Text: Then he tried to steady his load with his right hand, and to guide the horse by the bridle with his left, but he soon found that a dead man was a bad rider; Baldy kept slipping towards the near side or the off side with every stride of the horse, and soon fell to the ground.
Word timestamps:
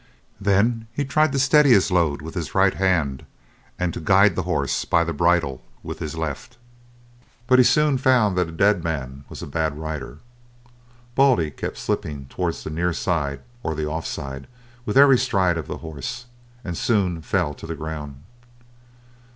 Then 0.39 0.87
he 0.93 1.05
tried 1.05 1.31
to 1.31 1.37
steady 1.37 1.69
his 1.69 1.91
load 1.91 2.23
with 2.23 2.33
his 2.33 2.55
right 2.55 2.73
hand, 2.73 3.23
and 3.77 3.93
to 3.93 3.99
guide 3.99 4.35
the 4.35 4.41
horse 4.49 4.83
by 4.83 5.03
the 5.03 5.13
bridle 5.13 5.61
with 5.83 5.99
his 5.99 6.15
left, 6.15 6.57
but 7.45 7.59
he 7.59 7.63
soon 7.63 7.99
found 7.99 8.35
that 8.35 8.47
a 8.47 8.51
dead 8.51 8.83
man 8.83 9.25
was 9.29 9.43
a 9.43 9.45
bad 9.45 9.77
rider; 9.77 10.17
Baldy 11.13 11.51
kept 11.51 11.77
slipping 11.77 12.25
towards 12.25 12.63
the 12.63 12.71
near 12.71 12.93
side 12.93 13.41
or 13.61 13.75
the 13.75 13.87
off 13.87 14.07
side 14.07 14.47
with 14.87 14.97
every 14.97 15.19
stride 15.19 15.59
of 15.59 15.67
the 15.67 15.77
horse, 15.85 16.25
and 16.63 16.75
soon 16.75 17.21
fell 17.21 17.53
to 17.53 17.67
the 17.67 17.75
ground. 17.75 18.23